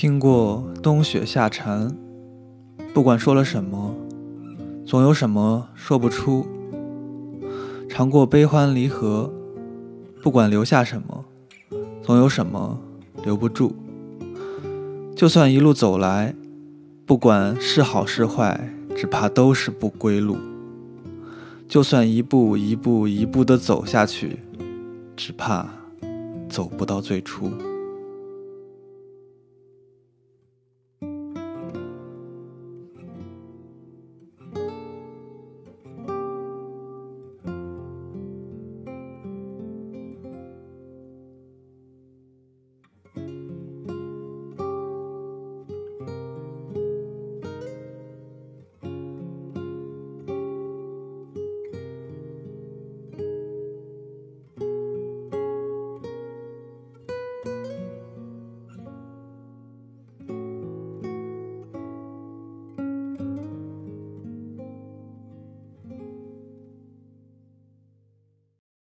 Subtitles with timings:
[0.00, 1.94] 听过冬雪夏蝉
[2.94, 3.94] 不管说了什么
[4.86, 6.46] 总有什么说不出。
[7.86, 9.30] 尝过悲欢离合
[10.22, 11.26] 不管留下什么
[12.02, 12.80] 总有什么
[13.22, 13.76] 留不住。
[15.14, 16.34] 就算一路走来
[17.04, 20.38] 不管是好是坏只怕都是不归路。
[21.68, 24.38] 就算一步一步一步的走下去
[25.14, 25.68] 只怕
[26.48, 27.52] 走不到最初。